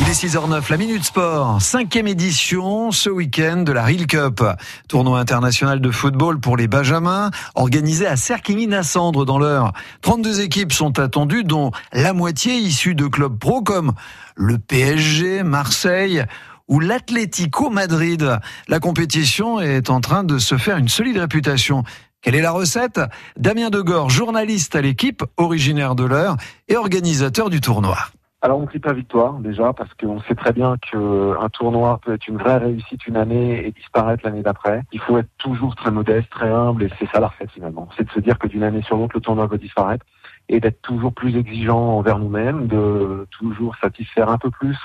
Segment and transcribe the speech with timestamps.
[0.00, 4.42] Il est 6h09, la Minute Sport, cinquième édition ce week-end de la Real Cup,
[4.88, 9.72] tournoi international de football pour les Benjamins, organisé à Serquigny-Nassandre dans l'heure.
[10.02, 13.92] 32 équipes sont attendues, dont la moitié issues de clubs pro comme
[14.36, 16.24] le PSG, Marseille
[16.68, 18.38] ou l'Atlético Madrid.
[18.68, 21.84] La compétition est en train de se faire une solide réputation.
[22.24, 23.02] Quelle est la recette?
[23.36, 26.36] Damien Degore, journaliste à l'équipe, originaire de l'heure
[26.68, 27.98] et organisateur du tournoi.
[28.40, 32.14] Alors on ne crie pas victoire déjà parce qu'on sait très bien qu'un tournoi peut
[32.14, 34.84] être une vraie réussite une année et disparaître l'année d'après.
[34.92, 37.90] Il faut être toujours très modeste, très humble et c'est ça la recette finalement.
[37.94, 40.06] C'est de se dire que d'une année sur l'autre le tournoi peut disparaître
[40.48, 44.78] et d'être toujours plus exigeant envers nous-mêmes, de toujours satisfaire un peu plus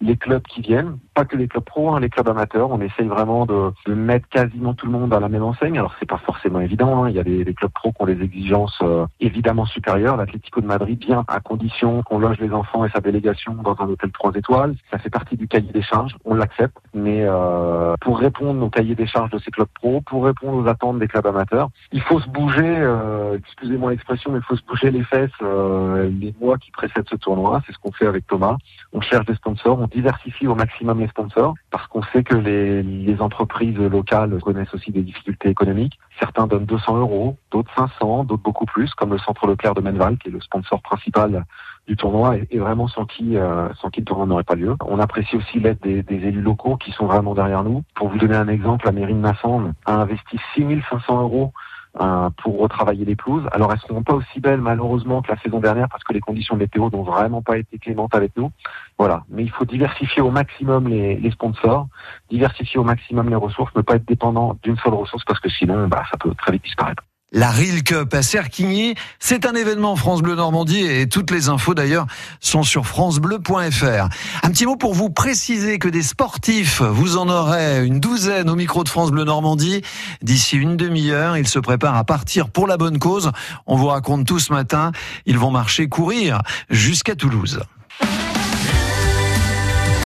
[0.00, 2.70] les clubs qui viennent, pas que les clubs pro, hein, les clubs amateurs.
[2.70, 5.78] On essaye vraiment de, mettre quasiment tout le monde à la même enseigne.
[5.78, 7.04] Alors c'est pas forcément évident.
[7.04, 7.10] Hein.
[7.10, 10.16] Il y a des, clubs pro qui ont des exigences euh, évidemment supérieures.
[10.16, 13.88] L'Atlético de Madrid vient à condition qu'on loge les enfants et sa délégation dans un
[13.88, 14.74] hôtel trois étoiles.
[14.90, 16.16] Ça fait partie du cahier des charges.
[16.24, 16.76] On l'accepte.
[16.92, 20.66] Mais euh, pour répondre au cahier des charges de ces clubs pro, pour répondre aux
[20.68, 22.62] attentes des clubs amateurs, il faut se bouger.
[22.64, 27.08] Euh, excusez-moi l'expression, mais il faut se bouger les fesses euh, les mois qui précèdent
[27.08, 27.62] ce tournoi.
[27.66, 28.56] C'est ce qu'on fait avec Thomas.
[28.92, 29.78] On cherche des sponsors.
[29.78, 34.72] On diversifie au maximum les sponsors parce qu'on sait que les, les, entreprises locales connaissent
[34.74, 35.98] aussi des difficultés économiques.
[36.18, 40.18] Certains donnent 200 euros, d'autres 500, d'autres beaucoup plus, comme le Centre Leclerc de Menval,
[40.18, 41.44] qui est le sponsor principal
[41.90, 44.76] du tournoi et, vraiment sans qui, euh, sans qui le tournoi n'aurait pas lieu.
[44.86, 47.82] On apprécie aussi l'aide des, des, élus locaux qui sont vraiment derrière nous.
[47.96, 51.52] Pour vous donner un exemple, la mairie de Nassau a investi 6500 euros
[52.00, 53.42] euh, pour retravailler les pelouses.
[53.50, 56.54] Alors elles seront pas aussi belles malheureusement que la saison dernière parce que les conditions
[56.54, 58.52] météo n'ont vraiment pas été clémentes avec nous.
[58.96, 61.88] Voilà, mais il faut diversifier au maximum les, les, sponsors,
[62.30, 65.88] diversifier au maximum les ressources, ne pas être dépendant d'une seule ressource parce que sinon
[65.88, 67.02] bah, ça peut très vite disparaître.
[67.32, 71.74] La Real Cup à Serquigny, c'est un événement France Bleu Normandie et toutes les infos
[71.74, 72.08] d'ailleurs
[72.40, 74.08] sont sur francebleu.fr.
[74.42, 78.56] Un petit mot pour vous préciser que des sportifs, vous en aurez une douzaine au
[78.56, 79.82] micro de France Bleu Normandie.
[80.22, 83.30] D'ici une demi-heure, ils se préparent à partir pour la bonne cause.
[83.68, 84.90] On vous raconte tout ce matin,
[85.24, 87.60] ils vont marcher, courir jusqu'à Toulouse.